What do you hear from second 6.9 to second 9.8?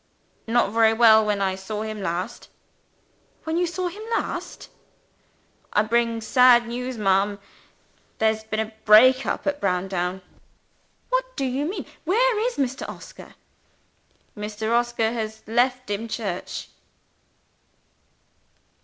ma'am. There's a break up at